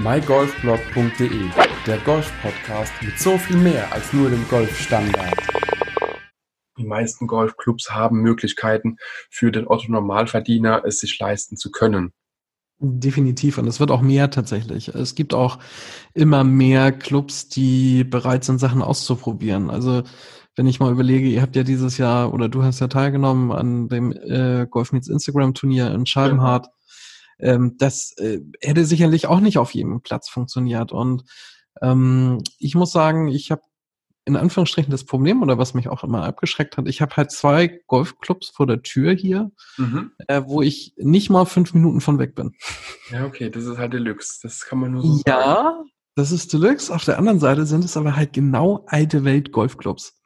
[0.00, 1.50] mygolfblog.de,
[1.86, 5.36] der Golf-Podcast mit so viel mehr als nur dem Golfstandard.
[6.78, 8.98] Die meisten Golfclubs haben Möglichkeiten
[9.28, 12.12] für den Otto-Normalverdiener, es sich leisten zu können.
[12.78, 13.58] Definitiv.
[13.58, 14.86] Und es wird auch mehr tatsächlich.
[14.94, 15.58] Es gibt auch
[16.14, 19.68] immer mehr Clubs, die bereit sind, Sachen auszuprobieren.
[19.68, 20.04] Also
[20.54, 23.88] wenn ich mal überlege, ihr habt ja dieses Jahr oder du hast ja teilgenommen an
[23.88, 26.66] dem äh, Golf Meets Instagram Turnier in Scheibenhardt.
[26.66, 26.72] Ja.
[27.38, 30.92] Ähm, das äh, hätte sicherlich auch nicht auf jedem Platz funktioniert.
[30.92, 31.24] Und
[31.82, 33.62] ähm, ich muss sagen, ich habe
[34.28, 37.80] in Anführungsstrichen das Problem oder was mich auch immer abgeschreckt hat, ich habe halt zwei
[37.86, 40.12] Golfclubs vor der Tür hier, mhm.
[40.26, 42.54] äh, wo ich nicht mal fünf Minuten von weg bin.
[43.10, 44.40] Ja, okay, das ist halt Deluxe.
[44.42, 45.78] Das kann man nur so ja, sagen.
[45.78, 45.84] Ja,
[46.14, 46.94] das ist Deluxe.
[46.94, 50.20] Auf der anderen Seite sind es aber halt genau alte Welt Golfclubs,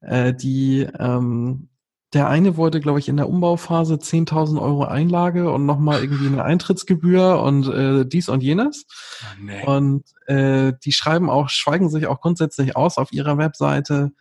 [0.00, 1.68] äh, die ähm,
[2.14, 6.44] der eine wollte, glaube ich, in der Umbauphase 10.000 Euro Einlage und nochmal irgendwie eine
[6.44, 8.86] Eintrittsgebühr und äh, dies und jenes.
[9.20, 9.64] Oh, nee.
[9.66, 14.12] Und äh, die schreiben auch, schweigen sich auch grundsätzlich aus auf ihrer Webseite,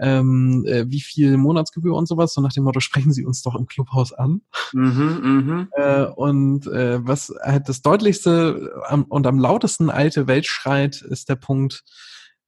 [0.00, 3.54] ähm, äh, wie viel Monatsgebühr und sowas, so nach dem Motto, sprechen Sie uns doch
[3.54, 4.42] im Clubhaus an.
[4.72, 5.68] Mhm, mh.
[5.72, 11.28] äh, und äh, was halt das deutlichste am, und am lautesten alte Welt schreit, ist
[11.28, 11.84] der Punkt,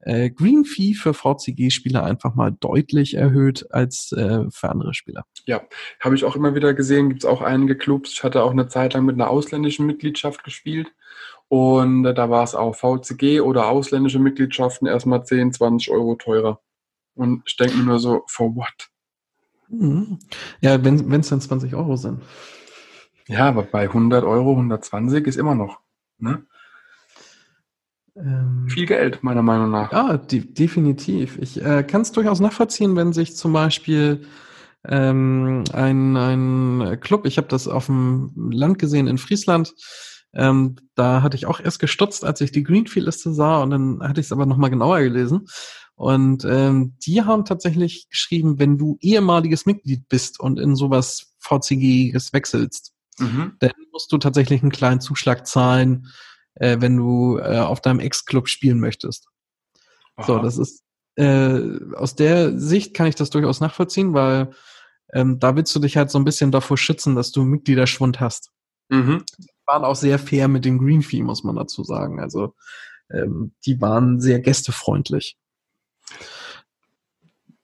[0.01, 5.25] äh, Green Fee für VCG-Spieler einfach mal deutlich erhöht als äh, für andere Spieler.
[5.47, 5.63] Ja,
[6.01, 8.13] habe ich auch immer wieder gesehen, gibt es auch einige Clubs.
[8.13, 10.93] Ich hatte auch eine Zeit lang mit einer ausländischen Mitgliedschaft gespielt
[11.49, 16.61] und äh, da war es auch VCG oder ausländische Mitgliedschaften erstmal 10, 20 Euro teurer.
[17.15, 18.91] Und ich denke mir nur so, for what?
[19.69, 20.19] Mhm.
[20.61, 22.23] Ja, wenn es dann 20 Euro sind.
[23.27, 25.81] Ja, aber bei 100 Euro, 120 ist immer noch.
[26.19, 26.47] Ne?
[28.19, 29.93] Ähm, Viel Geld, meiner Meinung nach.
[29.93, 31.39] Ja, de definitiv.
[31.41, 34.27] Ich äh, kann es durchaus nachvollziehen, wenn sich zum Beispiel
[34.87, 39.75] ähm, ein, ein Club, ich habe das auf dem Land gesehen in Friesland,
[40.35, 44.21] ähm, da hatte ich auch erst gestutzt, als ich die Greenfield-Liste sah und dann hatte
[44.21, 45.47] ich es aber nochmal genauer gelesen.
[45.95, 52.33] Und ähm, die haben tatsächlich geschrieben, wenn du ehemaliges Mitglied bist und in sowas VCGiges
[52.33, 53.55] wechselst, mhm.
[53.59, 56.07] dann musst du tatsächlich einen kleinen Zuschlag zahlen,
[56.61, 59.29] äh, wenn du äh, auf deinem Ex-Club spielen möchtest.
[60.17, 60.27] Aha.
[60.27, 60.83] So, das ist
[61.17, 61.61] äh,
[61.95, 64.51] aus der Sicht kann ich das durchaus nachvollziehen, weil
[65.13, 68.51] ähm, da willst du dich halt so ein bisschen davor schützen, dass du Mitgliederschwund hast.
[68.89, 69.25] Mhm.
[69.39, 72.21] Die waren auch sehr fair mit dem Green Fee, muss man dazu sagen.
[72.21, 72.55] Also
[73.11, 75.37] ähm, die waren sehr gästefreundlich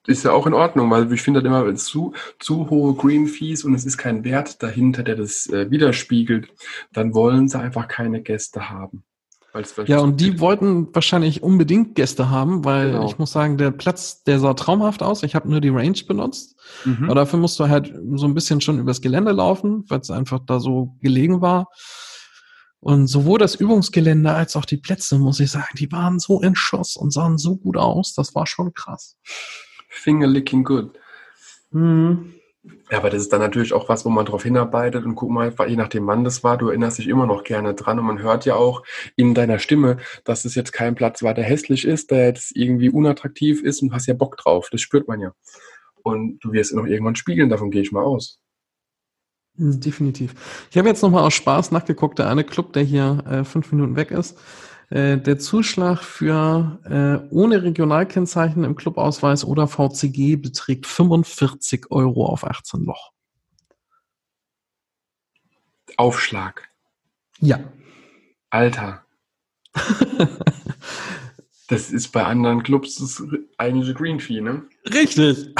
[0.07, 3.65] ist ja auch in Ordnung, weil ich finde halt immer zu, zu hohe Green Fees
[3.65, 6.49] und es ist kein Wert dahinter, der das äh, widerspiegelt,
[6.93, 9.05] dann wollen sie einfach keine Gäste haben.
[9.87, 13.07] Ja, und die wollten wahrscheinlich unbedingt Gäste haben, weil genau.
[13.07, 15.23] ich muss sagen, der Platz, der sah traumhaft aus.
[15.23, 16.57] Ich habe nur die Range benutzt.
[16.85, 17.05] Mhm.
[17.05, 20.41] Aber dafür musst du halt so ein bisschen schon übers Gelände laufen, weil es einfach
[20.45, 21.69] da so gelegen war.
[22.81, 26.57] Und sowohl das Übungsgelände als auch die Plätze, muss ich sagen, die waren so in
[26.57, 28.13] Schuss und sahen so gut aus.
[28.13, 29.17] Das war schon krass.
[29.95, 30.99] Finger licking good.
[31.71, 32.35] Mhm.
[32.91, 35.53] Ja, aber das ist dann natürlich auch was, wo man drauf hinarbeitet und guck mal,
[35.67, 38.47] je nachdem wann das war, du erinnerst dich immer noch gerne dran und man hört
[38.47, 38.83] ja auch
[39.17, 42.89] in deiner Stimme, dass es jetzt kein Platz war, der hässlich ist, der jetzt irgendwie
[42.89, 44.69] unattraktiv ist und hast ja Bock drauf.
[44.71, 45.33] Das spürt man ja.
[46.03, 48.41] Und du wirst noch irgendwann spiegeln, davon gehe ich mal aus.
[49.57, 50.67] Definitiv.
[50.71, 53.95] Ich habe jetzt nochmal aus Spaß nachgeguckt, der eine Club, der hier äh, fünf Minuten
[53.95, 54.39] weg ist,
[54.91, 62.45] äh, der Zuschlag für äh, ohne Regionalkennzeichen im Clubausweis oder VCG beträgt 45 Euro auf
[62.45, 63.13] 18 Loch.
[65.97, 66.69] Aufschlag.
[67.41, 67.61] Ja.
[68.51, 69.05] Alter.
[71.69, 73.23] das ist bei anderen Clubs das
[73.59, 74.63] eigentliche Green Fee, ne?
[74.87, 75.55] Richtig.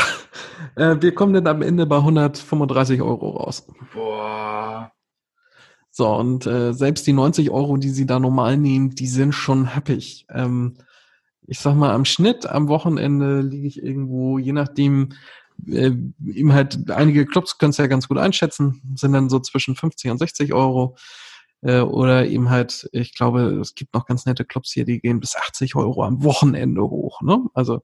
[0.77, 3.67] Äh, wir kommen dann am Ende bei 135 Euro raus.
[3.93, 4.93] Boah.
[5.97, 9.77] So, und äh, selbst die 90 Euro, die sie da normal nehmen, die sind schon
[9.77, 10.27] happig.
[10.29, 10.75] Ähm,
[11.47, 15.11] ich sag mal, am Schnitt am Wochenende liege ich irgendwo, je nachdem,
[15.69, 15.93] äh,
[16.27, 20.11] eben halt, einige Clubs können es ja ganz gut einschätzen, sind dann so zwischen 50
[20.11, 20.97] und 60 Euro.
[21.61, 25.21] Äh, oder eben halt, ich glaube, es gibt noch ganz nette Clubs hier, die gehen
[25.21, 27.23] bis 80 Euro am Wochenende hoch.
[27.23, 27.39] Ne?
[27.55, 27.83] Also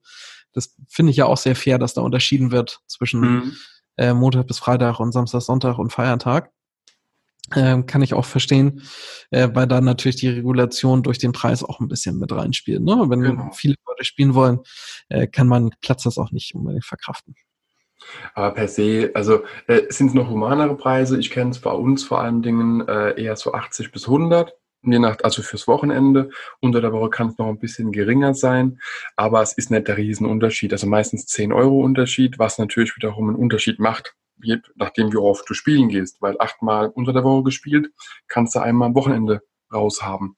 [0.51, 3.55] das finde ich ja auch sehr fair, dass da unterschieden wird zwischen mhm.
[3.95, 6.51] äh, Montag bis Freitag und Samstag, Sonntag und Feiertag.
[7.55, 8.81] Ähm, kann ich auch verstehen,
[9.31, 12.81] äh, weil da natürlich die Regulation durch den Preis auch ein bisschen mit reinspielt.
[12.81, 13.05] Ne?
[13.07, 13.51] Wenn genau.
[13.53, 14.59] viele Leute spielen wollen,
[15.09, 17.35] äh, kann man Platz das auch nicht unbedingt verkraften.
[18.33, 21.19] Aber per se, also äh, sind es noch humanere Preise.
[21.19, 24.53] Ich kenne es bei uns vor allen Dingen äh, eher so 80 bis 100
[24.83, 26.29] je nach, also fürs Wochenende.
[26.59, 28.79] Unter der Woche kann es noch ein bisschen geringer sein,
[29.15, 30.71] aber es ist nicht der Riesenunterschied.
[30.73, 35.49] Also meistens 10 Euro Unterschied, was natürlich wiederum einen Unterschied macht, je nachdem wie oft
[35.49, 37.91] du spielen gehst, weil achtmal unter der Woche gespielt,
[38.27, 39.41] kannst du einmal am Wochenende
[39.73, 40.35] raushaben.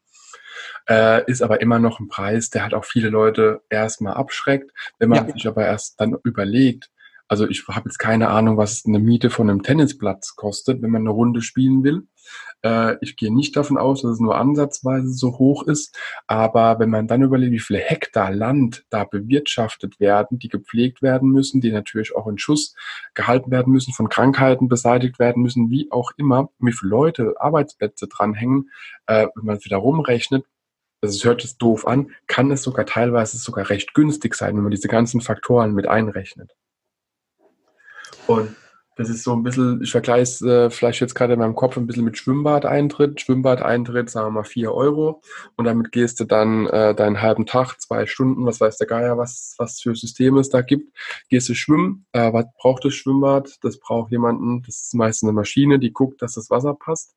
[0.90, 4.72] äh, ist aber immer noch ein Preis, der halt auch viele Leute erstmal abschreckt.
[5.00, 5.34] Wenn man ja.
[5.34, 6.90] sich aber erst dann überlegt,
[7.28, 11.04] also ich habe jetzt keine Ahnung, was eine Miete von einem Tennisplatz kostet, wenn man
[11.04, 12.08] eine Runde spielen will.
[12.64, 15.98] Äh, ich gehe nicht davon aus, dass es nur ansatzweise so hoch ist.
[16.28, 21.30] Aber wenn man dann überlegt, wie viele Hektar Land da bewirtschaftet werden, die gepflegt werden
[21.30, 22.76] müssen, die natürlich auch in Schuss
[23.14, 28.08] gehalten werden müssen, von Krankheiten beseitigt werden müssen, wie auch immer, wie viele Leute Arbeitsplätze
[28.08, 28.70] dranhängen,
[29.08, 30.46] äh, wenn man es wieder rumrechnet,
[31.02, 34.64] also es hört sich doof an, kann es sogar teilweise sogar recht günstig sein, wenn
[34.64, 36.52] man diese ganzen Faktoren mit einrechnet.
[38.26, 38.56] Und
[38.96, 41.78] das ist so ein bisschen, ich vergleiche es äh, vielleicht jetzt gerade in meinem Kopf
[41.78, 43.22] ein bisschen mit Schwimmbadeintritt.
[43.22, 45.22] Schwimmbadeintritt, sagen wir mal, vier Euro.
[45.56, 49.18] Und damit gehst du dann äh, deinen halben Tag, zwei Stunden, was weiß der Geier,
[49.18, 50.96] was, was für Systeme es da gibt.
[51.30, 52.06] Gehst du schwimmen.
[52.12, 53.58] Äh, was braucht das Schwimmbad?
[53.62, 57.16] Das braucht jemanden, das ist meistens eine Maschine, die guckt, dass das Wasser passt.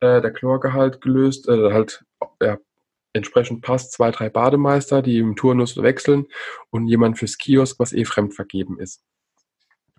[0.00, 2.04] Äh, der Chlorgehalt gelöst, äh, halt
[2.40, 2.58] ja,
[3.12, 3.92] entsprechend passt.
[3.92, 6.26] Zwei, drei Bademeister, die im Turnus wechseln
[6.70, 9.04] und jemand fürs Kiosk, was eh fremd vergeben ist.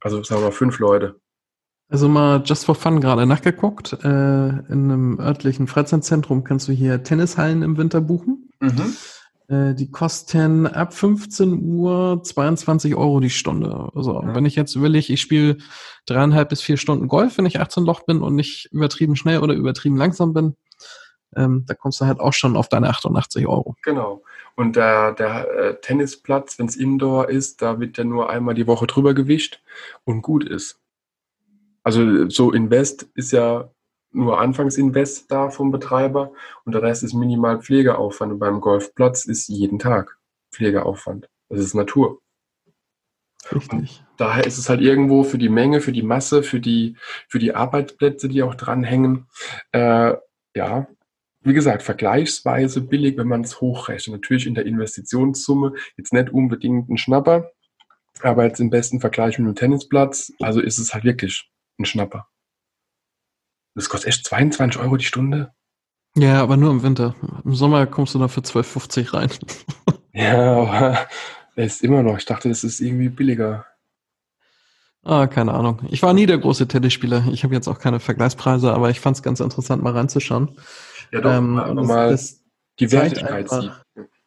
[0.03, 1.19] Also sagen wir mal fünf Leute.
[1.89, 3.93] Also mal just for fun gerade nachgeguckt.
[4.03, 8.49] Äh, in einem örtlichen Freizeitzentrum kannst du hier Tennishallen im Winter buchen.
[8.59, 8.95] Mhm.
[9.47, 13.89] Äh, die kosten ab 15 Uhr 22 Euro die Stunde.
[13.93, 14.35] Also ja.
[14.35, 15.57] wenn ich jetzt überlege, ich spiele
[16.05, 19.53] dreieinhalb bis vier Stunden Golf, wenn ich 18 Loch bin und nicht übertrieben schnell oder
[19.53, 20.55] übertrieben langsam bin,
[21.37, 23.75] ähm, da kommst du halt auch schon auf deine 88 Euro.
[23.83, 24.23] Genau.
[24.55, 28.67] Und der, der äh, Tennisplatz, wenn es Indoor ist, da wird ja nur einmal die
[28.67, 29.61] Woche drüber gewischt
[30.03, 30.79] und gut ist.
[31.83, 33.69] Also so Invest ist ja
[34.11, 36.31] nur Anfangsinvest da vom Betreiber
[36.65, 38.33] und der Rest ist minimal Pflegeaufwand.
[38.33, 40.17] Und beim Golfplatz ist jeden Tag
[40.51, 41.27] Pflegeaufwand.
[41.49, 42.21] Das ist Natur.
[43.51, 43.71] Richtig.
[43.71, 46.95] Und daher ist es halt irgendwo für die Menge, für die Masse, für die,
[47.27, 49.27] für die Arbeitsplätze, die auch dranhängen,
[49.71, 50.13] äh,
[50.55, 50.87] ja,
[51.43, 54.21] wie gesagt, vergleichsweise billig, wenn man es hochrechnet.
[54.21, 57.51] Natürlich in der Investitionssumme jetzt nicht unbedingt ein Schnapper,
[58.21, 61.49] aber jetzt im besten Vergleich mit einem Tennisplatz, also ist es halt wirklich
[61.79, 62.27] ein Schnapper.
[63.75, 65.53] Das kostet echt 22 Euro die Stunde.
[66.15, 67.15] Ja, aber nur im Winter.
[67.43, 69.29] Im Sommer kommst du da für 12,50 rein.
[70.13, 71.07] ja, aber
[71.55, 72.17] es ist immer noch.
[72.17, 73.65] Ich dachte, das ist irgendwie billiger.
[75.03, 75.81] Ah, keine Ahnung.
[75.89, 77.25] Ich war nie der große Tennisspieler.
[77.31, 80.55] Ich habe jetzt auch keine Vergleichspreise, aber ich fand es ganz interessant, mal reinzuschauen.
[81.13, 82.43] Ja, doch, ähm, mal das,
[82.79, 83.71] die Wertigkeit sieht.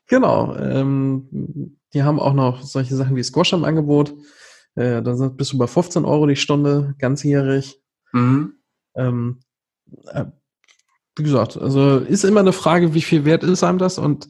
[0.06, 0.54] Genau.
[0.56, 4.14] Ähm, die haben auch noch solche Sachen wie Squash im Angebot.
[4.76, 7.80] Äh, da sind bis über 15 Euro die Stunde, ganzjährig.
[8.12, 8.54] Mhm.
[8.94, 9.40] Ähm,
[10.12, 10.26] äh,
[11.16, 13.98] wie gesagt, also ist immer eine Frage, wie viel wert ist einem das?
[13.98, 14.28] Und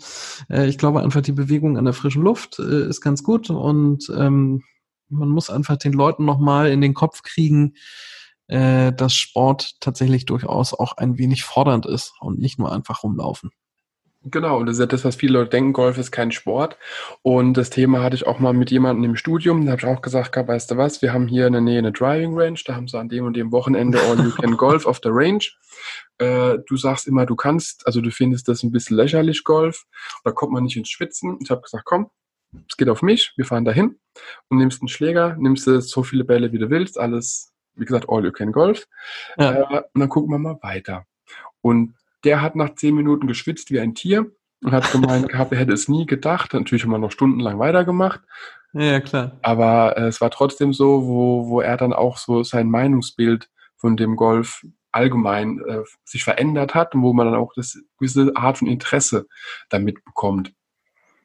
[0.48, 4.10] äh, ich glaube einfach, die Bewegung an der frischen Luft äh, ist ganz gut und
[4.16, 4.62] ähm,
[5.08, 7.74] man muss einfach den Leuten nochmal in den Kopf kriegen,
[8.48, 13.50] äh, dass Sport tatsächlich durchaus auch ein wenig fordernd ist und nicht nur einfach rumlaufen.
[14.28, 16.76] Genau, und das ist ja das, was viele Leute denken, Golf ist kein Sport.
[17.22, 20.02] Und das Thema hatte ich auch mal mit jemandem im Studium, da habe ich auch
[20.02, 22.88] gesagt, weißt du was, wir haben hier in der Nähe eine Driving Range, da haben
[22.88, 25.44] sie an dem und dem Wochenende All You Can Golf auf der Range.
[26.18, 29.84] Äh, du sagst immer, du kannst, also du findest das ein bisschen lächerlich, Golf,
[30.24, 31.38] da kommt man nicht ins Schwitzen.
[31.40, 32.10] Ich habe gesagt, komm,
[32.68, 34.00] es geht auf mich, wir fahren dahin
[34.48, 38.24] und nimmst einen Schläger, nimmst so viele Bälle, wie du willst, alles, wie gesagt, All
[38.24, 38.86] You Can Golf.
[39.38, 39.52] Ja.
[39.52, 41.06] Äh, und dann gucken wir mal weiter.
[41.60, 41.94] Und
[42.24, 44.30] der hat nach zehn Minuten geschwitzt wie ein Tier
[44.62, 46.54] und hat gemeint gehabt, er hätte es nie gedacht.
[46.54, 48.20] Natürlich haben wir noch stundenlang weitergemacht.
[48.72, 49.32] Ja, klar.
[49.42, 53.96] Aber äh, es war trotzdem so, wo, wo er dann auch so sein Meinungsbild von
[53.96, 58.58] dem Golf allgemein äh, sich verändert hat und wo man dann auch das gewisse Art
[58.58, 59.26] von Interesse
[59.68, 60.52] damit bekommt.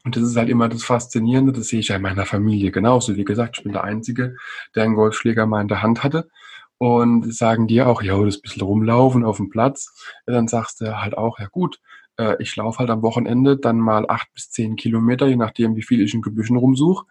[0.03, 3.15] Und das ist halt immer das Faszinierende, das sehe ich ja in meiner Familie genauso.
[3.15, 4.35] Wie gesagt, ich bin der Einzige,
[4.75, 6.29] der einen Golfschläger mal in der Hand hatte
[6.77, 9.93] und sagen dir auch, ja, das bisschen rumlaufen auf dem Platz,
[10.25, 11.79] dann sagst du halt auch, ja gut,
[12.17, 15.83] äh, ich laufe halt am Wochenende dann mal acht bis zehn Kilometer, je nachdem, wie
[15.83, 17.05] viel ich in Gebüschen rumsuche.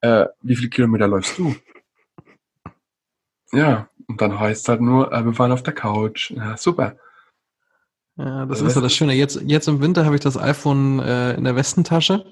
[0.00, 1.54] Äh, wie viele Kilometer läufst du?
[3.52, 6.30] Ja, und dann heißt es halt nur, äh, wir fahren auf der Couch.
[6.30, 6.96] Ja, super.
[8.16, 9.14] Ja, das ist ja das Schöne.
[9.14, 12.24] Jetzt, jetzt im Winter habe ich das iPhone äh, in der Westentasche.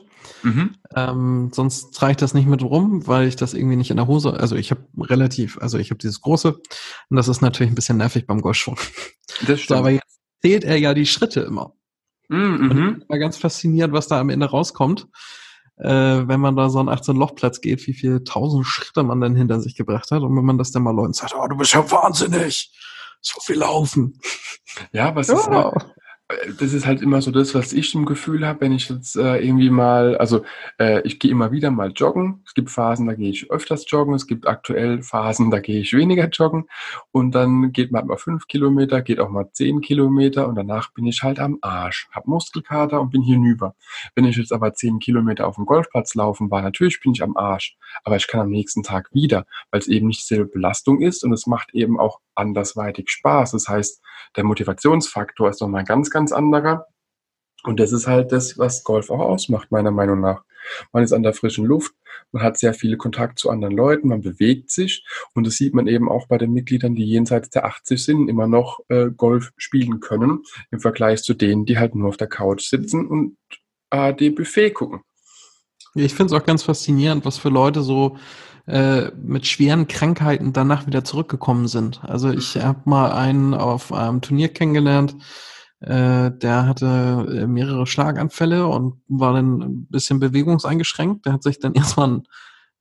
[0.43, 0.77] Mhm.
[0.95, 4.07] Ähm, sonst trage ich das nicht mit rum, weil ich das irgendwie nicht in der
[4.07, 4.35] Hose.
[4.35, 7.97] Also ich habe relativ, also ich habe dieses große und das ist natürlich ein bisschen
[7.97, 8.75] nervig beim Golfschuh.
[9.47, 9.69] Das stimmt.
[9.69, 11.75] So, aber jetzt zählt er ja die Schritte immer.
[12.29, 12.55] Mhm.
[12.55, 15.07] Und ich bin mal ganz fasziniert, was da am Ende rauskommt,
[15.77, 15.89] äh,
[16.27, 19.77] wenn man da so einen 18-Loch-Platz geht, wie viele tausend Schritte man dann hinter sich
[19.77, 20.23] gebracht hat.
[20.23, 22.73] Und wenn man das dann mal Leuten sagt, oh, du bist ja wahnsinnig,
[23.21, 24.21] so viel laufen.
[24.93, 25.73] Ja, was ist ja
[26.59, 29.39] das ist halt immer so das, was ich im Gefühl habe, wenn ich jetzt äh,
[29.39, 30.45] irgendwie mal, also
[30.79, 32.43] äh, ich gehe immer wieder mal joggen.
[32.47, 34.15] Es gibt Phasen, da gehe ich öfters joggen.
[34.15, 36.69] Es gibt aktuell Phasen, da gehe ich weniger joggen.
[37.13, 41.07] Und dann geht man mal fünf Kilometer, geht auch mal zehn Kilometer und danach bin
[41.07, 43.75] ich halt am Arsch, hab Muskelkater und bin hinüber.
[44.15, 47.39] Wenn ich jetzt aber zehn Kilometer auf dem Golfplatz laufen war, natürlich bin ich am
[47.39, 51.25] Arsch, aber ich kann am nächsten Tag wieder, weil es eben nicht dieselbe Belastung ist
[51.25, 53.51] und es macht eben auch andersweitig Spaß.
[53.53, 54.01] Das heißt,
[54.37, 56.87] der Motivationsfaktor ist nochmal ein ganz, ganz anderer.
[57.63, 60.43] Und das ist halt das, was Golf auch ausmacht, meiner Meinung nach.
[60.93, 61.93] Man ist an der frischen Luft,
[62.33, 65.87] man hat sehr viel Kontakt zu anderen Leuten, man bewegt sich und das sieht man
[65.87, 70.01] eben auch bei den Mitgliedern, die jenseits der 80 sind, immer noch äh, Golf spielen
[70.01, 73.37] können, im Vergleich zu denen, die halt nur auf der Couch sitzen und
[73.91, 75.01] ARD Buffet gucken.
[75.95, 78.19] Ich finde es auch ganz faszinierend, was für Leute so
[78.67, 82.05] äh, mit schweren Krankheiten danach wieder zurückgekommen sind.
[82.05, 85.17] Also ich habe mal einen auf einem Turnier kennengelernt,
[85.81, 91.27] äh, der hatte äh, mehrere Schlaganfälle und war dann ein bisschen bewegungseingeschränkt.
[91.27, 92.23] Der hat sich dann erstmal einen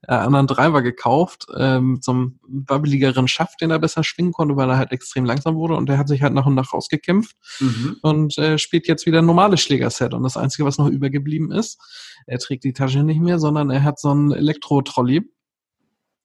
[0.08, 4.56] äh, anderen Driver gekauft, äh, mit so einem wabbeligeren Schaft, den er besser schwingen konnte,
[4.56, 7.36] weil er halt extrem langsam wurde und der hat sich halt nach und nach rausgekämpft
[7.60, 7.98] mhm.
[8.02, 11.80] und äh, spielt jetzt wieder ein normales Schlägerset und das Einzige, was noch übergeblieben ist,
[12.26, 15.30] er trägt die Tasche nicht mehr, sondern er hat so einen Elektro-Trolley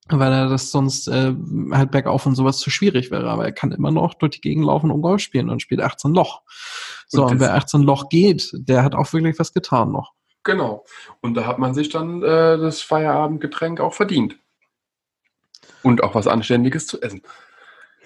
[0.09, 1.35] weil er das sonst äh,
[1.71, 3.31] halt bergauf und sowas zu schwierig wäre.
[3.31, 6.13] Aber er kann immer noch durch die Gegend laufen und Golf spielen und spielt 18
[6.13, 6.43] Loch.
[7.07, 10.13] So, und, und wer 18 Loch geht, der hat auch wirklich was getan noch.
[10.45, 10.85] Genau.
[11.21, 14.39] Und da hat man sich dann äh, das Feierabendgetränk auch verdient.
[15.83, 17.23] Und auch was Anständiges zu essen.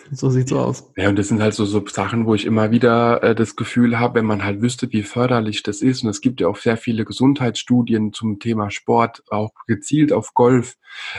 [0.12, 0.90] So sieht's aus.
[0.96, 3.98] Ja, und das sind halt so, so Sachen, wo ich immer wieder äh, das Gefühl
[3.98, 6.02] habe, wenn man halt wüsste, wie förderlich das ist.
[6.02, 10.76] Und es gibt ja auch sehr viele Gesundheitsstudien zum Thema Sport, auch gezielt auf Golf,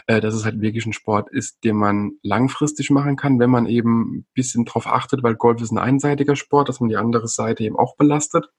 [0.08, 3.65] äh, dass es halt wirklich ein Sport ist, den man langfristig machen kann, wenn man
[3.65, 7.27] eben ein bisschen drauf achtet, weil Golf ist ein einseitiger Sport, dass man die andere
[7.27, 8.50] Seite eben auch belastet.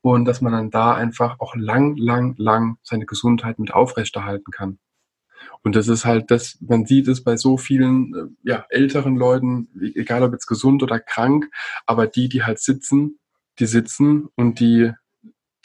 [0.00, 4.78] Und dass man dann da einfach auch lang, lang, lang seine Gesundheit mit aufrechterhalten kann.
[5.68, 9.68] Und das ist halt das, man sieht es bei so vielen äh, ja, älteren Leuten,
[9.94, 11.50] egal ob jetzt gesund oder krank,
[11.84, 13.18] aber die, die halt sitzen,
[13.58, 14.92] die sitzen und die,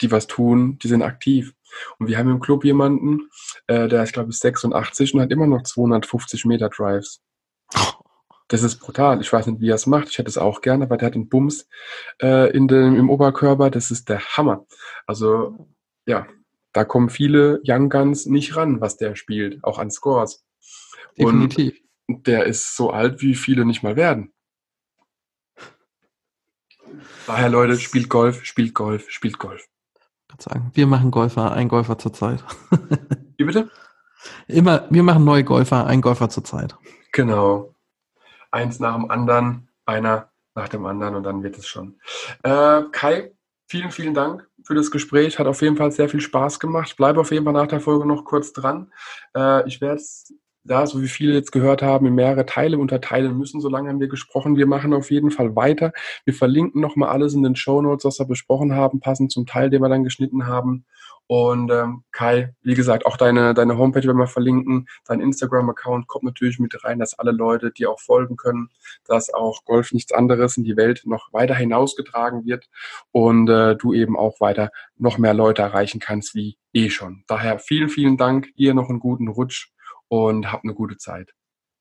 [0.02, 1.54] die was tun, die sind aktiv.
[1.98, 3.30] Und wir haben im Club jemanden,
[3.66, 7.22] äh, der ist, glaube ich, 86 und hat immer noch 250 Meter Drives.
[8.48, 9.22] Das ist brutal.
[9.22, 10.10] Ich weiß nicht, wie er es macht.
[10.10, 11.66] Ich hätte es auch gerne, aber der hat einen Bums
[12.20, 13.70] äh, in dem, im Oberkörper.
[13.70, 14.66] Das ist der Hammer.
[15.06, 15.66] Also,
[16.04, 16.26] ja,
[16.74, 20.44] da kommen viele Young Guns nicht ran, was der spielt, auch an Scores.
[21.16, 21.80] Definitiv.
[22.06, 24.34] Und der ist so alt, wie viele nicht mal werden.
[27.26, 29.66] Daher, Leute, spielt Golf, spielt Golf, spielt Golf.
[30.36, 32.44] Ich sagen, wir machen Golfer, ein Golfer zur Zeit.
[33.38, 33.70] Wie bitte?
[34.48, 36.76] Immer, wir machen neue Golfer, ein Golfer zur Zeit.
[37.12, 37.74] Genau.
[38.50, 42.00] Eins nach dem anderen, einer nach dem anderen und dann wird es schon.
[42.42, 43.32] Äh, Kai,
[43.74, 45.40] vielen, vielen Dank für das Gespräch.
[45.40, 46.90] Hat auf jeden Fall sehr viel Spaß gemacht.
[46.90, 48.92] Ich bleibe auf jeden Fall nach der Folge noch kurz dran.
[49.36, 50.32] Äh, ich werde es,
[50.64, 53.60] da, so wie viele jetzt gehört haben, in mehrere Teile unterteilen müssen.
[53.60, 54.56] So lange haben wir gesprochen.
[54.56, 55.92] Wir machen auf jeden Fall weiter.
[56.24, 59.70] Wir verlinken nochmal alles in den Show Notes, was wir besprochen haben, passend zum Teil,
[59.70, 60.84] den wir dann geschnitten haben.
[61.26, 64.86] Und ähm, Kai, wie gesagt, auch deine, deine Homepage werden wir verlinken.
[65.06, 68.68] Dein Instagram-Account kommt natürlich mit rein, dass alle Leute dir auch folgen können,
[69.06, 72.68] dass auch Golf nichts anderes in die Welt noch weiter hinausgetragen wird
[73.10, 77.24] und äh, du eben auch weiter noch mehr Leute erreichen kannst wie eh schon.
[77.26, 79.73] Daher vielen, vielen Dank, dir noch einen guten Rutsch
[80.08, 81.30] und hab eine gute Zeit.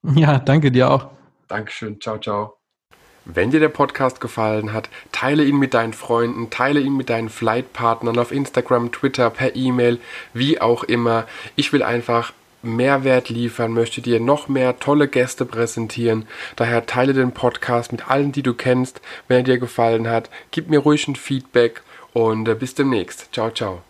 [0.16, 1.12] Ja, danke dir auch.
[1.48, 2.02] Dankeschön.
[2.02, 2.58] Ciao, ciao.
[3.26, 7.30] Wenn dir der Podcast gefallen hat, teile ihn mit deinen Freunden, teile ihn mit deinen
[7.30, 10.00] Flightpartnern auf Instagram, Twitter, per E-Mail,
[10.34, 11.26] wie auch immer.
[11.56, 16.26] Ich will einfach Mehrwert liefern, möchte dir noch mehr tolle Gäste präsentieren.
[16.56, 19.02] Daher teile den Podcast mit allen, die du kennst.
[19.28, 21.82] Wenn er dir gefallen hat, gib mir ruhig ein Feedback
[22.14, 23.34] und äh, bis demnächst.
[23.34, 23.84] Ciao, ciao.